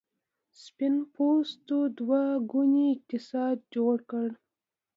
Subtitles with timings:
[0.63, 4.27] سپین پوستو دوه ګونی اقتصاد جوړ کړ.